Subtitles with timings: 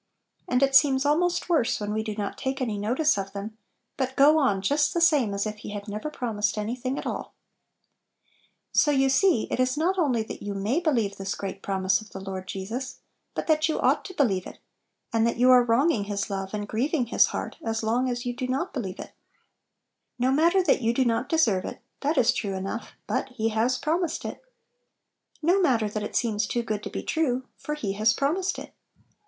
[0.47, 3.55] And it seems almost worse when we do not take any notice of them,
[3.97, 7.05] but go on just the same as if He had never promised any thing at
[7.05, 7.35] alL
[8.71, 12.09] So you see it is not only that you may believe this great promise of
[12.09, 13.01] the Lord Jesus,
[13.35, 14.57] but that you ought to be lieve it,
[15.13, 18.33] and that you are wronging His love and grieving His heart as long as vou
[18.33, 19.13] do not believe it
[20.17, 22.93] No matter that you do not deserve it; that is true enough!
[23.05, 24.41] but He has promised it!
[25.43, 27.05] No matter that it seems "too good Little Pillows.
[27.05, 27.05] 91 to
[27.35, 28.73] be true"; for be has promised it!